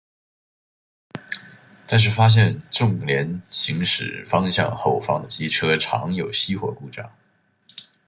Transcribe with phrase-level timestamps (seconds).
[1.85, 7.07] 但是发现重联行驶方向后方的机车常有熄火故障。